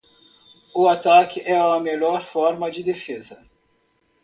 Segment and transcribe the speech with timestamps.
[0.73, 3.45] O ataque é a melhor forma de defesa.